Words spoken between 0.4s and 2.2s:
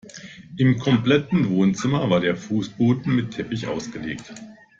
Im kompletten Wohnzimmer war